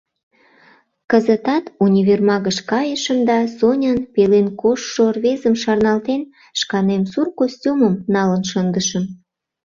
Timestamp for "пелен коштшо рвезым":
4.13-5.55